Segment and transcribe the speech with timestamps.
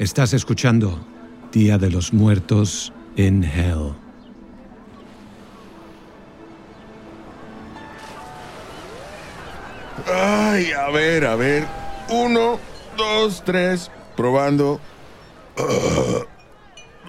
[0.00, 0.98] Estás escuchando
[1.52, 3.92] Día de los Muertos en Hell.
[10.10, 11.66] Ay, a ver, a ver.
[12.08, 12.58] Uno,
[12.96, 13.90] dos, tres.
[14.16, 14.80] Probando.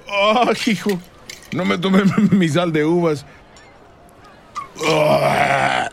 [0.09, 0.99] Ay, hijo.
[1.53, 3.25] No me tomé mi sal de uvas.
[4.75, 5.87] Uh,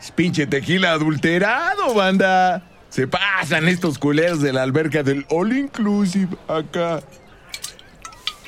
[0.00, 2.73] es pinche tequila adulterado, banda.
[2.94, 7.00] Se pasan estos culeros de la alberca del All Inclusive acá.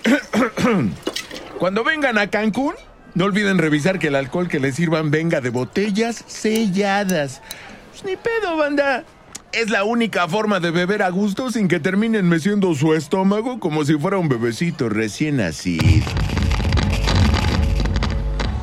[1.59, 2.75] Cuando vengan a Cancún,
[3.15, 7.43] no olviden revisar que el alcohol que les sirvan venga de botellas selladas.
[7.91, 9.03] Pues ni pedo, banda.
[9.51, 13.85] Es la única forma de beber a gusto sin que terminen meciendo su estómago como
[13.85, 16.07] si fuera un bebecito recién nacido.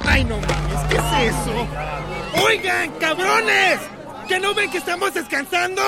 [0.05, 0.79] ¡Ay, no mames!
[0.89, 1.67] ¿Qué es eso?
[2.41, 3.92] ¡Oigan, cabrones!
[4.27, 5.81] ¿Que no ven que estamos descansando?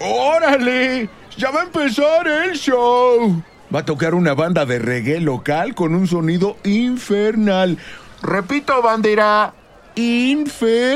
[0.00, 1.08] ¡Órale!
[1.36, 3.42] ¡Ya va a empezar el show!
[3.74, 7.78] Va a tocar una banda de reggae local con un sonido infernal.
[8.22, 9.54] Repito, bandera.
[9.94, 10.86] Infernal.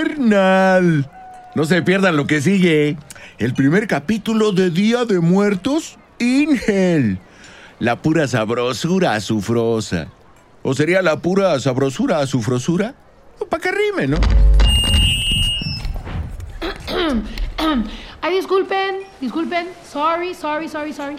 [1.55, 2.97] No se pierdan lo que sigue.
[3.39, 7.19] El primer capítulo de Día de Muertos, Ingel.
[7.79, 10.09] La pura sabrosura azufrosa.
[10.63, 12.95] ¿O sería la pura sabrosura azufrosura?
[13.51, 14.19] Para que rime, ¿no?
[18.22, 19.69] Ay, disculpen, disculpen.
[19.84, 21.17] Sorry, sorry, sorry, sorry.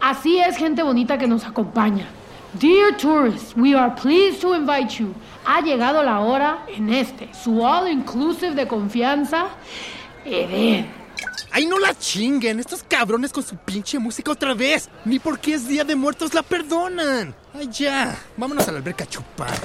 [0.00, 2.06] Así es, gente bonita que nos acompaña.
[2.54, 5.14] Dear tourists, we are pleased to invite you.
[5.44, 9.48] Ha llegado la hora en este, su all inclusive de confianza,
[10.24, 10.86] Eden.
[11.50, 12.60] ¡Ay, no la chinguen!
[12.60, 14.88] Estos cabrones con su pinche música otra vez.
[15.04, 17.34] Ni porque es Día de Muertos la perdonan.
[17.54, 18.16] ¡Ay, ya!
[18.36, 19.58] Vámonos a la alberca a chupar.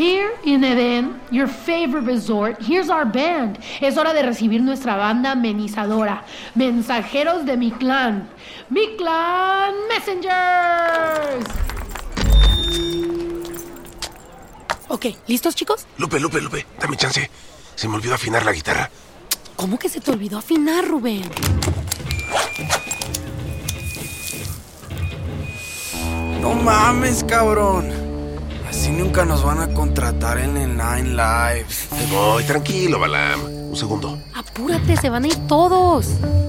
[0.00, 3.58] Here in Eden, your favorite resort, here's our band.
[3.82, 6.24] Es hora de recibir nuestra banda amenizadora.
[6.54, 8.26] Mensajeros de mi clan.
[8.70, 11.44] Mi clan Messengers.
[14.88, 15.86] Ok, ¿listos chicos?
[15.98, 17.30] Lupe, Lupe, Lupe, dame chance.
[17.74, 18.90] Se me olvidó afinar la guitarra.
[19.54, 21.28] ¿Cómo que se te olvidó afinar, Rubén?
[26.40, 28.09] No mames, cabrón.
[28.70, 31.88] Así nunca nos van a contratar en el Nine Lives.
[31.88, 33.44] Te voy, tranquilo, Balam.
[33.44, 34.16] Un segundo.
[34.32, 36.06] Apúrate, se van a ir todos.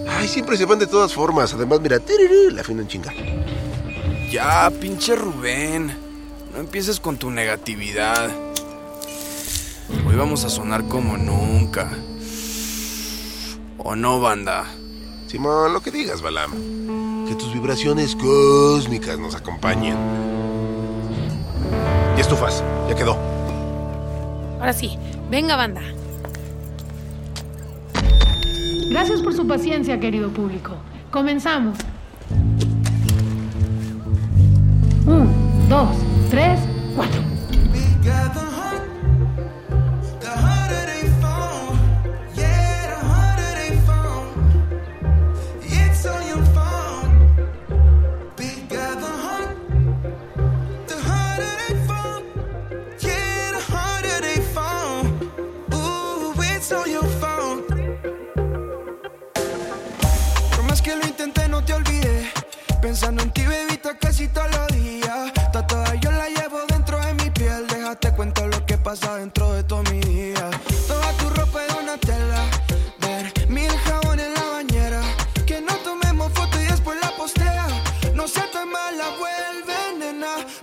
[0.07, 1.51] Ay, siempre se van de todas formas.
[1.55, 3.11] Además, mira, tiriri, la afinan chinga.
[4.31, 5.97] Ya, pinche Rubén.
[6.53, 8.29] No empieces con tu negatividad.
[10.07, 11.89] Hoy vamos a sonar como nunca.
[13.79, 14.65] ¿O no, banda?
[15.25, 16.51] Simón, lo que digas, Balam.
[17.27, 20.30] Que tus vibraciones cósmicas nos acompañen.
[22.17, 23.17] Y estufas, ya quedó.
[24.59, 24.97] Ahora sí,
[25.29, 25.81] venga, banda.
[28.89, 30.73] Gracias por su paciencia, querido público.
[31.11, 31.77] Comenzamos.
[35.05, 35.33] Un,
[35.69, 35.89] dos,
[36.29, 36.59] tres,
[36.95, 37.30] cuatro.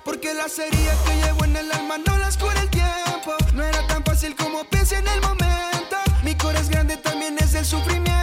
[0.04, 3.34] Porque las heridas que llevo en el alma no las cura el tiempo.
[3.54, 5.96] No era tan fácil como pensé en el momento.
[6.22, 8.17] Mi corazón grande también es el sufrimiento.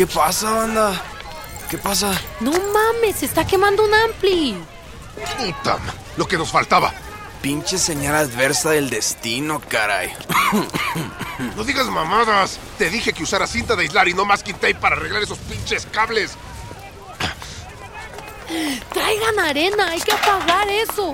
[0.00, 1.02] ¿Qué pasa, banda?
[1.68, 2.18] ¿Qué pasa?
[2.40, 4.56] No mames, se está quemando un ampli.
[5.36, 5.76] Puta,
[6.16, 6.94] lo que nos faltaba.
[7.42, 10.10] Pinche señal adversa del destino, caray.
[11.54, 12.58] No digas mamadas.
[12.78, 15.86] Te dije que usara cinta de aislar y no masking tape para arreglar esos pinches
[15.92, 16.30] cables.
[18.94, 21.12] Traigan arena, hay que apagar eso.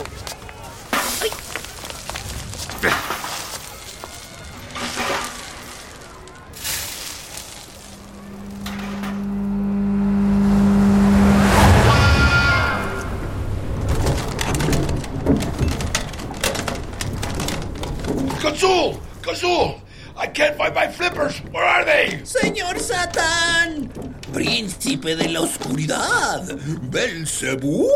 [20.75, 21.39] My flippers.
[21.53, 22.21] Where are they?
[22.25, 23.89] Señor Satán,
[24.33, 26.43] príncipe de la oscuridad,
[26.91, 27.89] Belcebú,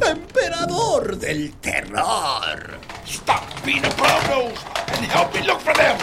[0.00, 2.78] emperador del terror.
[3.04, 4.52] Stop being a brown
[4.88, 5.98] and help me look for them.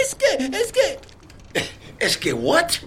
[0.00, 0.98] Es que, es que,
[1.98, 2.78] Es que what?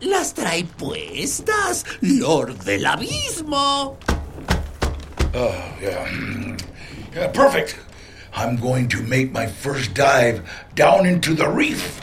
[0.00, 3.98] las trae puestas, Lord del Abismo.
[5.34, 6.06] Oh, yeah.
[6.06, 6.56] mm,
[7.14, 7.28] yeah.
[7.32, 7.76] Perfect.
[8.38, 11.98] I'm going to make my first dive down into the reef.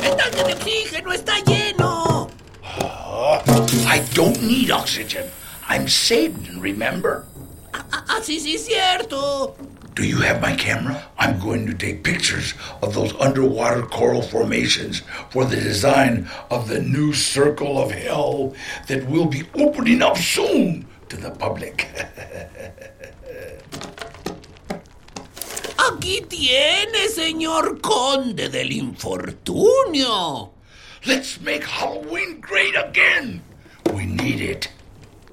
[0.00, 2.30] El tanque de oxígeno está lleno.
[2.64, 5.30] Uh, I don't need oxygen.
[5.68, 7.26] I'm Satan, remember?
[8.08, 9.54] Así sí es cierto.
[9.94, 11.04] Do you have my camera?
[11.18, 16.80] I'm going to take pictures of those underwater coral formations for the design of the
[16.80, 18.54] new circle of hell
[18.86, 21.88] that will be opening up soon to the public.
[25.92, 30.52] Aquí tiene, señor conde del infortunio.
[31.04, 33.42] Let's make Halloween great again.
[33.94, 34.68] We need it.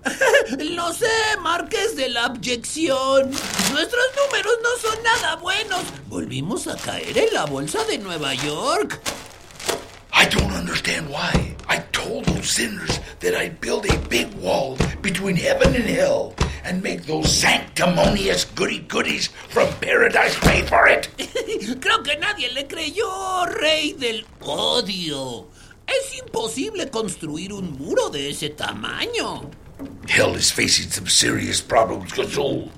[0.60, 1.08] Lo sé,
[1.42, 3.32] Marqués de la Abyección.
[3.72, 5.84] Nuestros números no son nada buenos.
[6.08, 9.02] Volvimos a caer en la bolsa de Nueva York.
[10.14, 11.56] I don't understand why.
[11.68, 16.34] I told those sinners that I'd build a big wall between heaven and hell
[16.66, 21.08] and make those sanctimonious goody goodies from paradise pay for it.
[21.18, 25.48] Creo que nadie le creyó, rey del odio.
[25.88, 29.52] Es imposible construir un muro de ese tamaño.
[30.08, 32.70] Hell is facing some serious problems, Gazoo.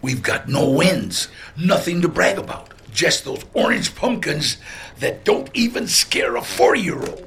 [0.00, 2.68] We've got no wins, nothing to brag about.
[2.92, 4.58] Just those orange pumpkins
[5.00, 7.26] that don't even scare a four year old.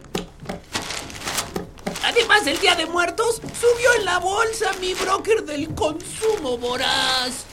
[2.35, 7.45] Además, el Día de Muertos subió en la bolsa mi broker del consumo voraz.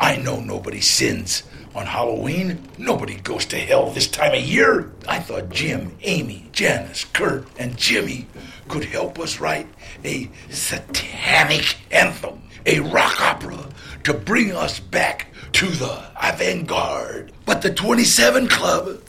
[0.00, 1.42] I know nobody sins.
[1.74, 4.92] On Halloween, nobody goes to hell this time of year.
[5.08, 8.26] I thought Jim, Amy, Janice, Kurt, and Jimmy
[8.68, 9.66] could help us write
[10.04, 13.68] a satanic anthem, a rock opera
[14.04, 17.32] to bring us back to the avant garde.
[17.44, 19.00] But the 27 Club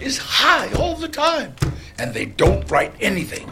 [0.00, 1.54] is high all the time,
[1.98, 3.48] and they don't write anything.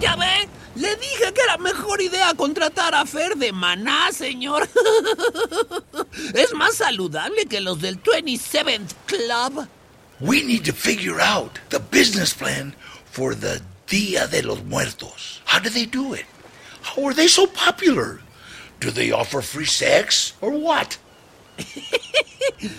[0.00, 0.48] ¿Ya ve?
[0.76, 4.68] Le dije que era mejor idea contratar a Fer de Maná, señor.
[6.34, 9.66] es más saludable que los del 27th Club.
[10.20, 12.74] We need to figure out the business plan
[13.10, 15.42] for the Dia de los Muertos.
[15.44, 16.24] How do they do it?
[16.82, 18.20] How are they so popular?
[18.78, 20.96] Do they offer free sex or what?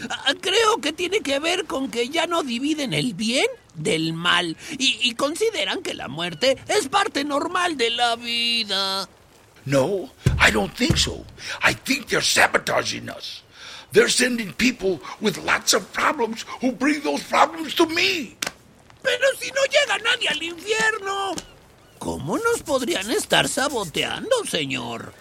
[0.10, 4.58] Ah, Creo que tiene que ver con que ya no dividen el bien del mal
[4.78, 9.08] y, y consideran que la muerte es parte normal de la vida.
[9.66, 10.10] No,
[10.40, 11.24] I don't think so.
[11.64, 13.44] I think they're sabotaging us.
[13.92, 18.38] They're sending people with lots of problems who bring those problems to me.
[19.04, 21.36] Pero si no llega nadie al infierno,
[22.00, 25.14] ¿cómo nos podrían estar saboteando, señor?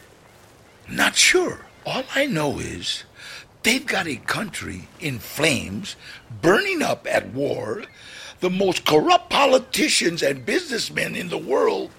[0.88, 1.58] Not sure.
[1.84, 3.04] All I know is
[3.62, 5.96] they've got a country in flames,
[6.40, 7.84] burning up at war,
[8.40, 11.90] the most corrupt politicians and businessmen in the world,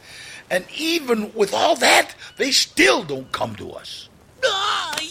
[0.50, 4.10] and even with all that, they still don't come to us.
[4.44, 5.08] ¡Ay!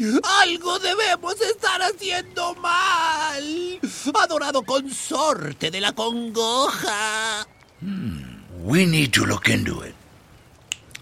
[0.00, 3.80] Algo debemos estar haciendo mal.
[4.14, 7.46] Adorado consorte de la congoja.
[7.80, 9.94] Hmm, we need to look into it.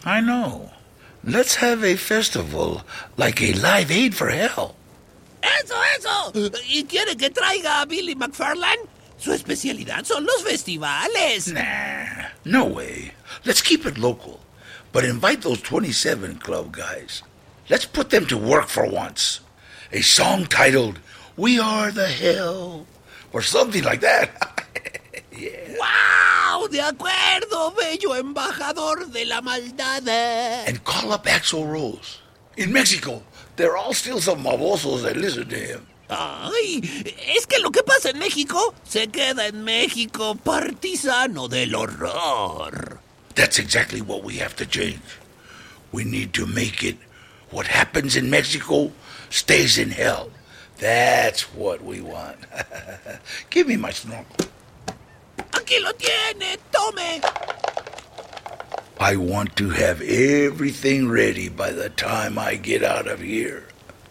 [0.05, 0.71] I know.
[1.25, 2.83] Let's have a festival
[3.17, 4.75] like a live aid for hell.
[5.43, 6.51] ¡Eso, eso!
[6.67, 8.89] ¿Y quiere que traiga a Billy McFarland?
[9.19, 11.53] Su especialidad son los festivales.
[11.53, 13.13] Nah, no way.
[13.45, 14.41] Let's keep it local.
[14.93, 17.23] But invite those 27 club guys.
[17.69, 19.41] Let's put them to work for once.
[19.93, 21.01] A song titled
[21.37, 22.87] We Are the Hell
[23.33, 24.55] or something like that.
[25.79, 26.69] ¡Wow!
[26.69, 30.09] De acuerdo, bello embajador de la maldad.
[30.67, 32.19] And call up Axel Rose.
[32.57, 33.23] In Mexico,
[33.57, 35.87] there are all still some babosos that listen to him.
[36.11, 36.81] Ay,
[37.37, 43.01] es que lo que pasa en México se queda en México, partisano del horror.
[43.35, 45.03] That's exactly what we have to change.
[45.93, 46.97] We need to make it
[47.51, 48.91] what happens in Mexico
[49.31, 50.31] stays in hell.
[50.79, 52.39] That's what we want.
[53.51, 54.47] Give me my snorkel.
[55.53, 57.23] Aquí lo tiene, tome.
[59.01, 63.65] I want to have everything ready by the time I get out of here.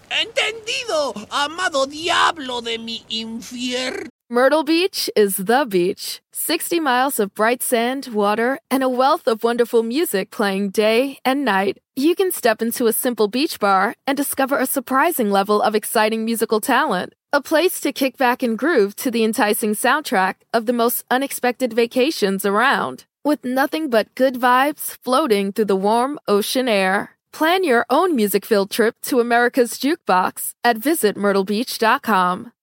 [0.10, 4.08] Entendido, amado diablo de mi infierno.
[4.30, 6.22] Myrtle Beach is the beach.
[6.34, 11.46] 60 miles of bright sand, water, and a wealth of wonderful music playing day and
[11.46, 11.78] night.
[11.96, 16.26] You can step into a simple beach bar and discover a surprising level of exciting
[16.26, 17.14] musical talent.
[17.34, 21.74] A place to kick back and groove to the enticing soundtrack of the most unexpected
[21.74, 23.04] vacations around.
[23.26, 27.18] With nothing but good vibes floating through the warm ocean air.
[27.34, 32.54] Plan your own music filled trip to America's Jukebox at visitmyrtlebeach.com.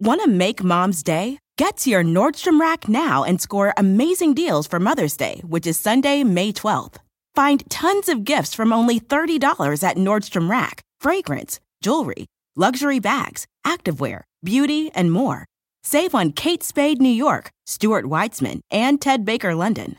[0.00, 1.38] Want to make mom's day?
[1.56, 5.78] Get to your Nordstrom Rack now and score amazing deals for Mother's Day, which is
[5.78, 6.96] Sunday, May 12th.
[7.36, 14.22] Find tons of gifts from only $30 at Nordstrom Rack fragrance, jewelry, luxury bags, activewear,
[14.42, 15.46] beauty, and more.
[15.84, 19.96] Save on Kate Spade New York, Stuart Weitzman, and Ted Baker London.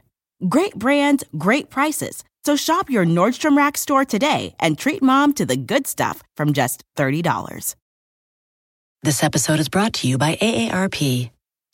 [0.49, 2.23] Great brands, great prices.
[2.43, 6.53] So shop your Nordstrom Rack store today and treat mom to the good stuff from
[6.53, 7.75] just $30.
[9.03, 11.29] This episode is brought to you by AARP.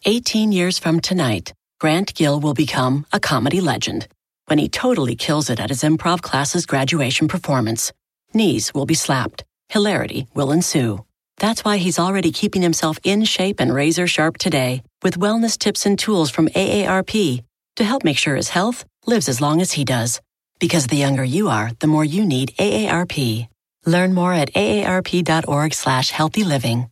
[0.05, 4.07] 18 years from tonight, Grant Gill will become a comedy legend
[4.47, 7.91] when he totally kills it at his improv class's graduation performance.
[8.33, 11.05] Knees will be slapped, hilarity will ensue.
[11.37, 15.85] That's why he's already keeping himself in shape and razor sharp today with wellness tips
[15.85, 17.43] and tools from AARP
[17.75, 20.21] to help make sure his health lives as long as he does.
[20.59, 23.47] Because the younger you are, the more you need AARP.
[23.85, 26.89] Learn more at aarp.org slash healthy living.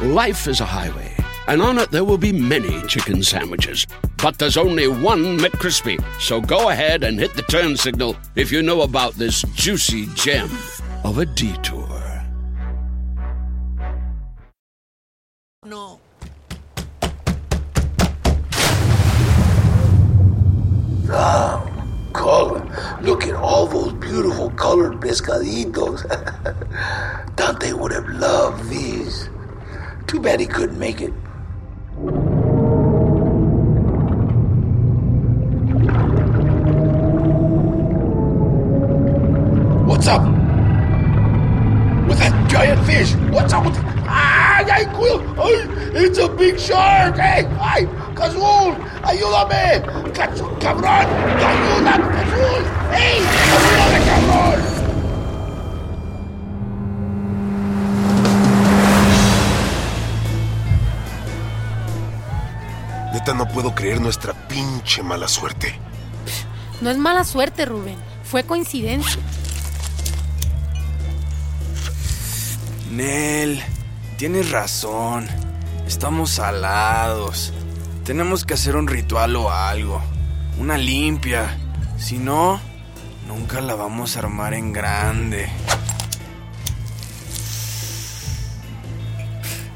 [0.00, 1.12] Life is a highway,
[1.48, 3.86] and on it there will be many chicken sandwiches.
[4.22, 5.98] But there's only one McCrispy.
[6.20, 10.50] So go ahead and hit the turn signal if you know about this juicy gem
[11.04, 11.86] of a detour.
[15.64, 16.00] No.
[21.10, 21.64] Ah,
[22.12, 22.98] color.
[23.00, 26.04] Look at all those beautiful colored pescaditos.
[27.36, 29.30] Dante would have loved these.
[30.06, 31.12] Too bad he couldn't make it.
[40.08, 40.28] What's up?
[42.08, 43.12] With that giant fish?
[43.30, 43.76] What's up with
[44.08, 45.20] ¡Ay, ay, cuidado!
[45.36, 45.68] ¡Ay!
[45.92, 47.18] ¡It's a big shark!
[47.18, 47.46] ¡Hey!
[47.60, 47.86] ¡Ay!
[48.14, 48.74] ¡Cazul!
[49.04, 49.82] ¡Ayúdame!
[50.14, 51.06] ¡Cazul, cabrón!
[51.44, 52.64] ¡Ayúdame, Cazul!
[52.96, 53.20] ¡Ey!
[53.52, 54.60] ¡Ayúdame, cabrón!
[63.12, 65.78] Neta, no puedo creer nuestra pinche mala suerte.
[66.80, 67.98] No es mala suerte, Rubén.
[68.24, 69.20] Fue coincidencia.
[72.90, 73.62] Nel,
[74.16, 75.26] tienes razón.
[75.86, 77.52] Estamos salados.
[78.04, 80.00] Tenemos que hacer un ritual o algo.
[80.58, 81.58] Una limpia.
[81.98, 82.60] Si no,
[83.26, 85.48] nunca la vamos a armar en grande.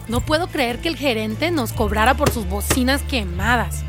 [0.09, 3.85] No puedo creer que el gerente nos cobrara por sus bocinas quemadas.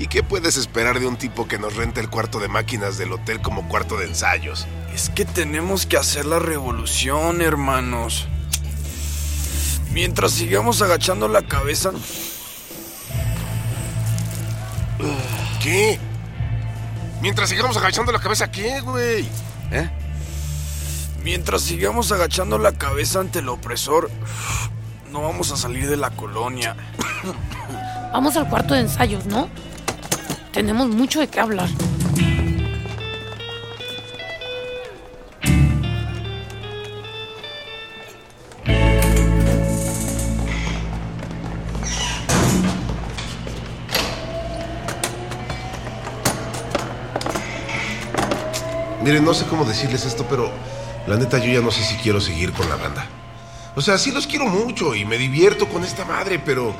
[0.00, 3.12] ¿Y qué puedes esperar de un tipo que nos renta el cuarto de máquinas del
[3.12, 4.66] hotel como cuarto de ensayos?
[4.94, 8.26] Es que tenemos que hacer la revolución, hermanos.
[9.92, 11.90] Mientras sigamos agachando la cabeza...
[15.62, 15.98] ¿Qué?
[17.20, 19.28] Mientras sigamos agachando la cabeza, ¿qué, güey?
[19.70, 19.90] ¿Eh?
[21.22, 24.10] Mientras sigamos agachando la cabeza ante el opresor,
[25.12, 26.74] no vamos a salir de la colonia.
[28.14, 29.50] Vamos al cuarto de ensayos, ¿no?
[30.52, 31.68] Tenemos mucho de qué hablar.
[49.02, 50.50] Miren, no sé cómo decirles esto, pero
[51.06, 53.06] la neta yo ya no sé si quiero seguir con la banda.
[53.76, 56.74] O sea, sí los quiero mucho y me divierto con esta madre, pero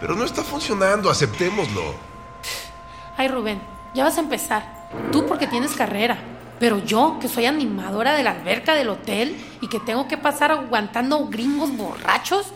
[0.00, 2.13] pero no está funcionando, aceptémoslo.
[3.16, 3.60] Ay, Rubén,
[3.94, 4.88] ya vas a empezar.
[5.12, 6.18] Tú porque tienes carrera.
[6.60, 10.52] Pero yo, que soy animadora de la alberca del hotel y que tengo que pasar
[10.52, 12.46] aguantando gringos borrachos.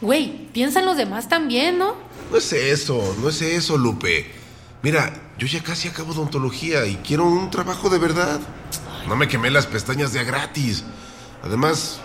[0.00, 1.94] Güey, piensa en los demás también, ¿no?
[2.30, 4.30] No es eso, no es eso, Lupe.
[4.82, 8.40] Mira, yo ya casi acabo de ontología y quiero un trabajo de verdad.
[9.08, 10.84] No me quemé las pestañas de a gratis.
[11.42, 12.00] Además,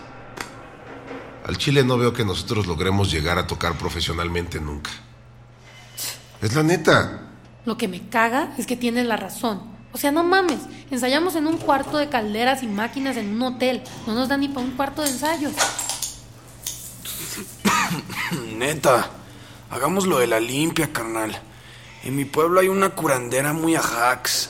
[1.46, 4.92] al Chile no veo que nosotros logremos llegar a tocar profesionalmente nunca.
[6.42, 7.31] Es la neta.
[7.66, 9.62] Lo que me caga es que tienes la razón.
[9.94, 13.84] O sea, no mames, ensayamos en un cuarto de calderas y máquinas en un hotel.
[14.08, 15.54] No nos da ni para un cuarto de ensayos.
[18.56, 19.10] Neta,
[19.70, 21.38] hagamos lo de la limpia, carnal.
[22.04, 24.50] En mi pueblo hay una curandera muy ajax.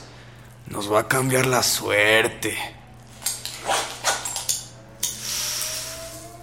[0.67, 2.58] Nos va a cambiar la suerte.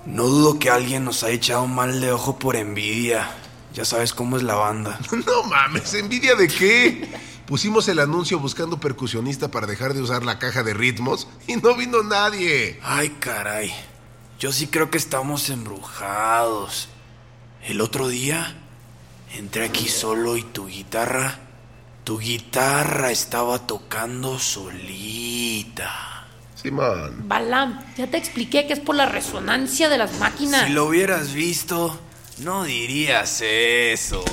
[0.04, 3.31] No dudo que alguien nos haya echado mal de ojo por envidia.
[3.78, 4.98] Ya sabes cómo es la banda.
[5.24, 7.08] No mames, ¿envidia de qué?
[7.46, 11.76] Pusimos el anuncio buscando percusionista para dejar de usar la caja de ritmos y no
[11.76, 12.80] vino nadie.
[12.82, 13.72] Ay, caray.
[14.40, 16.88] Yo sí creo que estamos embrujados.
[17.62, 18.56] El otro día
[19.34, 21.38] entré aquí solo y tu guitarra,
[22.02, 26.26] tu guitarra estaba tocando solita.
[26.56, 27.28] Simón.
[27.28, 30.66] Balam, ya te expliqué que es por la resonancia de las máquinas.
[30.66, 32.00] Si lo hubieras visto,
[32.40, 34.24] no dirías eso.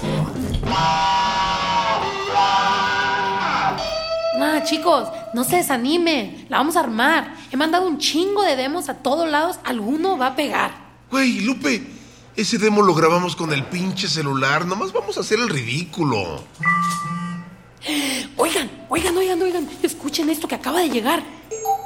[4.38, 6.46] Nada, chicos, no se desanimen.
[6.50, 7.36] La vamos a armar.
[7.52, 9.60] He mandado un chingo de demos a todos lados.
[9.63, 10.72] Alguno va a pegar.
[11.10, 11.84] Güey, Lupe,
[12.36, 14.65] ese demo lo grabamos con el pinche celular.
[14.65, 16.44] Nomás vamos a hacer el ridículo.
[18.36, 19.70] Oigan, oigan, oigan, oigan.
[19.82, 21.24] Escuchen esto que acaba de llegar.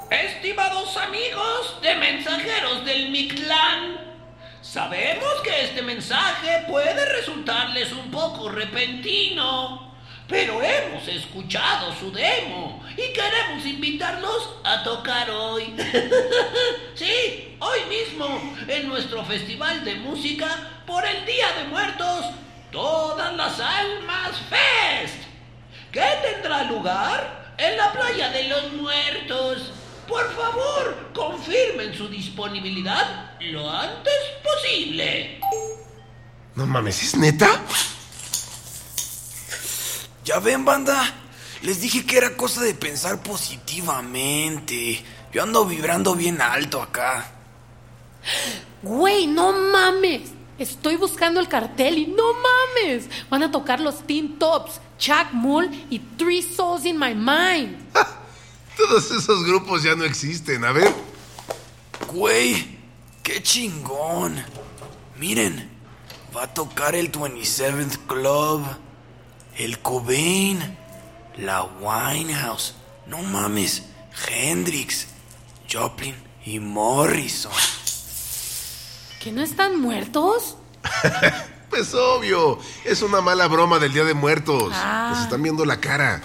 [0.10, 4.09] Estimados amigos de mensajeros del Mictlán,
[4.72, 9.96] sabemos que este mensaje puede resultarles un poco repentino,
[10.28, 15.74] pero hemos escuchado su demo y queremos invitarlos a tocar hoy.
[16.94, 20.48] sí, hoy mismo, en nuestro festival de música
[20.86, 22.26] por el Día de Muertos,
[22.72, 25.24] Todas las Almas Fest,
[25.92, 29.72] que tendrá lugar en la playa de los muertos.
[30.10, 35.40] Por favor, confirmen su disponibilidad lo antes posible.
[36.56, 37.62] No mames, ¿es neta?
[40.26, 41.14] Ya ven, banda.
[41.62, 45.04] Les dije que era cosa de pensar positivamente.
[45.32, 47.32] Yo ando vibrando bien alto acá.
[48.82, 50.32] Güey, no mames.
[50.58, 53.06] Estoy buscando el cartel y no mames.
[53.30, 57.78] Van a tocar los Teen Tops, Chuck Mull y Three Souls in My Mind.
[58.80, 60.90] Todos esos grupos ya no existen, a ver.
[62.08, 62.80] Güey,
[63.24, 64.42] qué chingón.
[65.18, 65.70] Miren,
[66.36, 68.66] va a tocar el 27th Club,
[69.58, 70.78] el Cobain,
[71.36, 72.76] la Winehouse.
[73.06, 73.84] No mames,
[74.30, 75.08] Hendrix,
[75.70, 76.16] Joplin
[76.46, 77.52] y Morrison.
[79.20, 80.56] ¿Que no están muertos?
[81.70, 84.74] Pues obvio, es una mala broma del Día de Muertos.
[84.74, 85.12] Ah.
[85.12, 86.20] Nos están viendo la cara.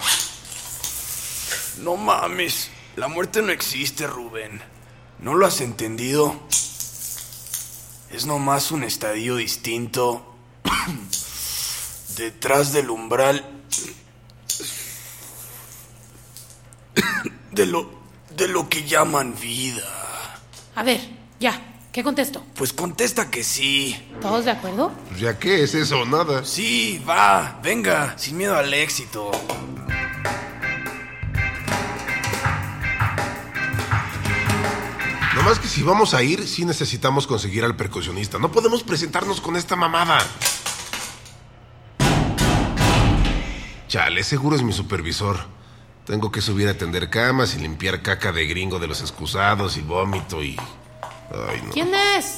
[1.79, 4.61] No mames, la muerte no existe, Rubén.
[5.19, 6.35] ¿No lo has entendido?
[8.11, 10.35] Es nomás un estadio distinto.
[12.17, 13.43] Detrás del umbral.
[17.51, 17.89] De lo.
[18.35, 19.87] de lo que llaman vida.
[20.75, 20.99] A ver,
[21.39, 21.57] ya,
[21.93, 22.43] ¿qué contesto?
[22.55, 23.95] Pues contesta que sí.
[24.21, 24.91] ¿Todos de acuerdo?
[25.07, 26.43] Pues ya qué es eso, nada.
[26.43, 29.31] Sí, va, venga, sin miedo al éxito.
[35.45, 38.39] Nomás que si vamos a ir, sí necesitamos conseguir al percusionista.
[38.39, 40.17] No podemos presentarnos con esta mamada.
[43.87, 45.37] Chale, seguro es mi supervisor.
[46.03, 49.81] Tengo que subir a tender camas y limpiar caca de gringo de los excusados y
[49.81, 50.57] vómito y...
[51.29, 51.71] Ay, no.
[51.73, 52.37] ¿Quién es?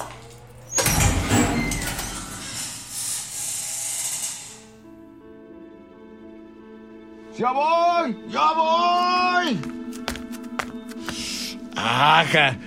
[7.40, 8.18] ¡Ya voy!
[8.28, 9.78] ¡Ya voy!
[11.78, 12.58] ¡Ajá!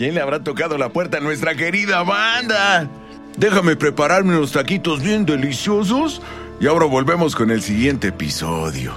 [0.00, 2.88] ¿Quién le habrá tocado la puerta a nuestra querida banda?
[3.36, 6.22] Déjame prepararme unos taquitos bien deliciosos
[6.58, 8.94] y ahora volvemos con el siguiente episodio.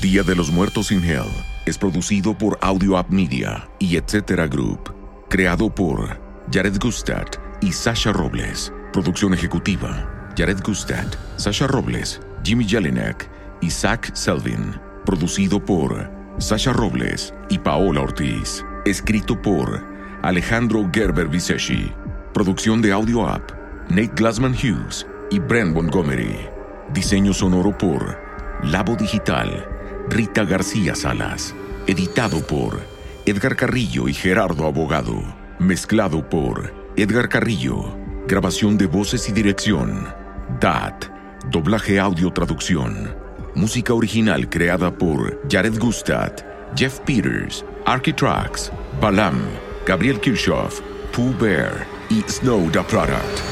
[0.00, 1.26] Día de los Muertos in Hell
[1.66, 4.94] es producido por Audio App Media y Etcétera Group.
[5.28, 6.20] Creado por
[6.52, 7.26] Jared Gustad
[7.60, 8.72] y Sasha Robles.
[8.92, 13.28] Producción ejecutiva: Jared Gustad, Sasha Robles, Jimmy Jelinek
[13.60, 14.91] Isaac Selvin.
[15.04, 18.64] Producido por Sasha Robles y Paola Ortiz.
[18.84, 19.84] Escrito por
[20.22, 21.92] Alejandro Gerber Viseshi.
[22.32, 23.50] Producción de Audio App,
[23.88, 26.38] Nate Glassman Hughes y Brent Montgomery.
[26.94, 28.16] Diseño sonoro por
[28.62, 29.66] Labo Digital,
[30.08, 31.52] Rita García Salas.
[31.88, 32.80] Editado por
[33.26, 35.20] Edgar Carrillo y Gerardo Abogado.
[35.58, 37.96] Mezclado por Edgar Carrillo.
[38.28, 40.06] Grabación de voces y dirección.
[40.60, 41.06] DAT.
[41.50, 43.21] Doblaje audio traducción.
[43.54, 46.32] Música original creada por Jared Gustad,
[46.74, 49.42] Jeff Peters, Architrax, Balam,
[49.86, 50.80] Gabriel Kirchhoff,
[51.12, 53.51] Pooh Bear y Snow the Product.